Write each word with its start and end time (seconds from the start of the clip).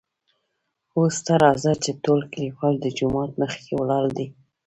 اوس 0.97 1.15
ته 1.25 1.33
راځه 1.43 1.71
چې 1.83 1.91
ټول 2.03 2.19
کليوال 2.31 2.75
دجومات 2.85 3.31
مخکې 3.41 3.71
ولاړ 3.75 4.05
دي. 4.17 4.27